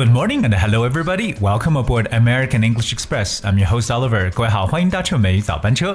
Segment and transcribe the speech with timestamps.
[0.00, 1.34] Good morning and hello everybody.
[1.42, 3.44] Welcome aboard American English Express.
[3.44, 4.32] I'm your host Oliver.
[4.32, 5.94] 各位好，欢迎搭乘美语早班车。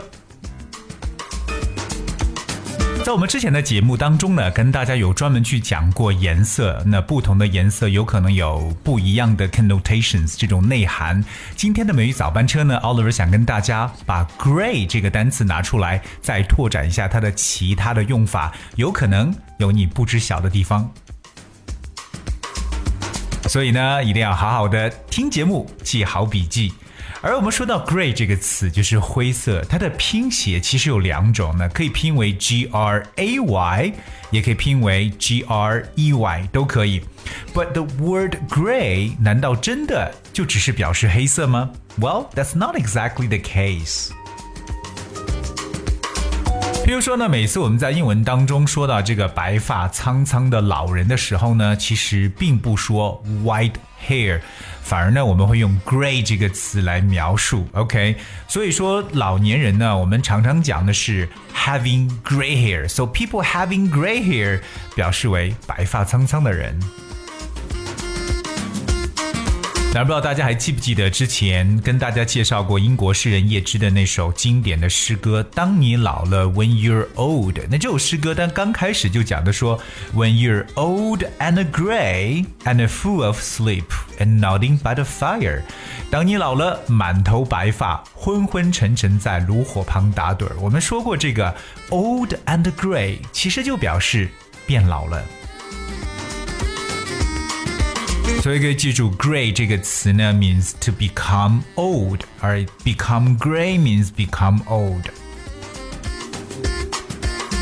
[3.04, 11.26] 在我们之前的节目当中呢，跟大家有专门去讲过颜色，那不同的颜色有可能有不一样的 connotations 这种内涵。
[11.55, 20.91] 今天的美语早班车呢，Oliver 想跟大家把 gray 这个单词拿出来，再拓展一下它的其他的用法，有可能有你不知晓的地方。
[23.48, 26.73] 所以呢，一定要好好的听节目，记好笔记。
[27.23, 33.92] 而我们说到 gray 这个词，就是灰色，它的拼写其实有两种呢，可以拼为 g r a y，
[34.30, 37.02] 也可以拼为 g r e y，都可以。
[37.52, 41.71] But the word gray 难道真的就只是表示黑色吗？
[41.99, 44.10] Well, that's not exactly the case.
[46.86, 53.74] 比如说呢，每次我们在英文当中说到这个白发苍苍的老人的时候呢，其实并不说 white
[54.08, 54.40] hair，
[54.84, 57.68] 反而呢我们会用 gray 这个词来描述。
[57.74, 58.16] OK，
[58.48, 62.88] 所以说老年人呢，我们常常讲的是 having gray hair。
[62.88, 64.62] So people having gray hair
[64.96, 66.80] 表示为白发苍苍的人。
[69.96, 77.62] 那不知道大家还记不记得之前跟大家介绍过英国诗人叶芝的那首经典的诗歌《当你老了》（When You're Old）。
[77.69, 79.79] 那这首诗歌，但刚开始就讲的说
[80.13, 83.85] ：“When you're old and grey and full of sleep
[84.19, 85.62] and nodding by the fire。”
[86.12, 90.46] 当你老了，满头白发，昏昏沉沉在炉火旁打盹。
[90.59, 91.56] 我们说过，这个
[91.90, 94.28] “old and grey” 其实就表示
[94.66, 95.23] 变老了。
[98.43, 105.04] 所以可以记住，gray 这个词呢，means to become old，而 become gray means become old。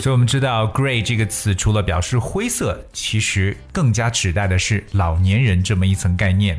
[0.00, 6.58] 所以我们知道 “gray” 这个词除了表示灰色，其实更加指代的是老年人这么一层概念。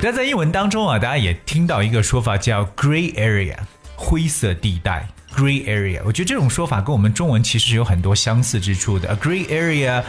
[0.00, 3.56] 但在英文当中啊，大家也听到一个说法叫 “gray area”。
[3.97, 9.09] 灰色地带 （gray area），我觉得这种说法跟我们中文其实是有很多相似之处的。
[9.09, 10.03] A gray area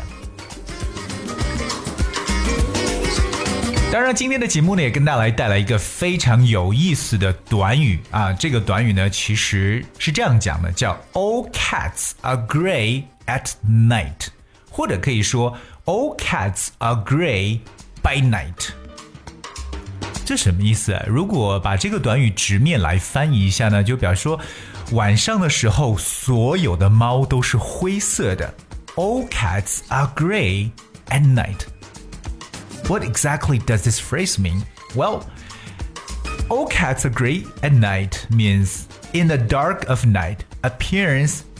[3.89, 8.33] 当然，今天的节目呢，也跟大家来带来一个非常有意思的短语啊。
[8.33, 14.27] 这个短语呢，其实是这样讲的，叫 “All cats are gray at night”，
[14.69, 17.60] 或者可以说 “All cats are gray
[18.02, 18.70] by night”。
[20.24, 21.02] 这什么意思啊？
[21.06, 24.40] 如果把这个短语直面来翻译一下呢，就表示说，
[24.92, 28.54] 晚上的时候，所有的猫都是灰色的。
[28.94, 30.70] All cats are gray
[31.08, 34.62] at night。What exactly does this phrase mean?
[34.94, 35.22] Well,
[36.48, 41.40] all cats agree at night means in the dark of night, appearance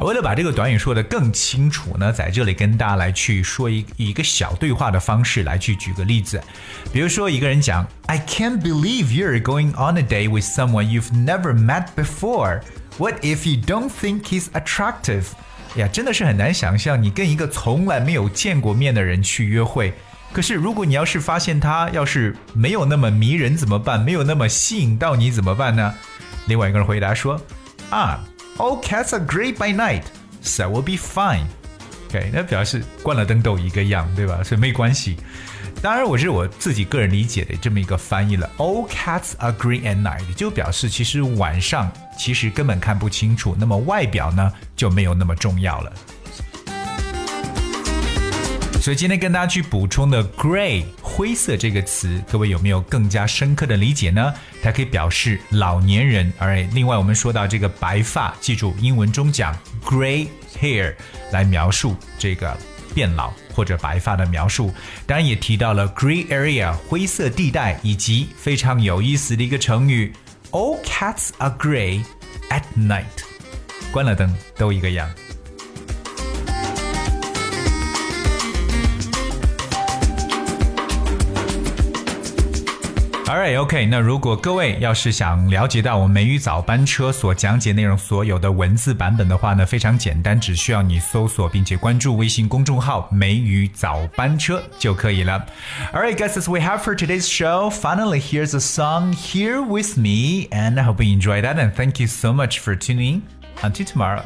[0.00, 6.42] 为了把这个短语说得更清楚呢，在这里跟大家来去说一一个小对话的方式来去举个例子，
[6.90, 12.62] 比如说一个人讲，I can't believe you're going on a date with someone you've never met before.
[12.96, 15.24] What if you don't think he's attractive?
[15.76, 19.92] 呀，真的是很难想象你跟一个从来没有见过面的人去约会。
[20.32, 24.00] 可是如果你要是发现他要是没有那么迷人怎么办？
[24.00, 25.94] 没有那么吸引到你怎么办呢？
[26.46, 27.38] 另外一个人回答说，
[27.90, 28.24] 啊。
[28.60, 30.02] All cats are gray by night,
[30.42, 31.46] so we'll be fine.
[32.10, 34.42] OK，那表示关了灯都一个样，对吧？
[34.44, 35.16] 所以没关系。
[35.80, 38.50] 当然，我是我自己个人理解的这么一个翻译了。
[38.58, 45.90] All cats are green at night，就表示其实晚上其实根本看不清楚，那么外表呢就没有那么重要了。
[48.82, 50.84] 所以今天跟大家去补充的 “gray”
[51.20, 54.32] 灰色这个词，各位有没有更加深刻的理解呢？
[54.62, 56.32] 它可以表示老年人。
[56.38, 60.26] 而另外我们说到这个白发，记住英文中讲 “gray
[60.58, 60.94] hair”
[61.30, 62.56] 来描述这个
[62.94, 64.72] 变老或者白发的描述。
[65.06, 70.10] 当然也提到了 “gray area” 灰色地带，以及非常有意思的一个成语
[70.52, 72.02] “all cats are gray
[72.48, 73.04] at night”，
[73.92, 75.06] 关了灯都一个样。
[83.39, 83.85] Alright, OK。
[83.87, 95.43] 那如果各位要是想了解到我们美语早班车所讲解内容所有的文字版本的话呢，非常简单，只需要你搜索并且关注微信公众号“美语早班车”就可以了。
[95.91, 100.79] Alright, guys, as we have for today's show, finally here's a song "Here with Me," and
[100.79, 101.55] I hope you enjoy that.
[101.55, 103.21] And thank you so much for tuning.
[103.63, 104.25] Until tomorrow.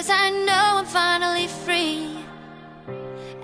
[0.00, 2.24] Voice, I know I'm finally free.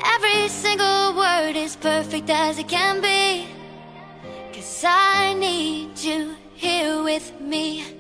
[0.05, 3.47] Every single word is perfect as it can be.
[4.53, 7.96] Cause I need you here with me.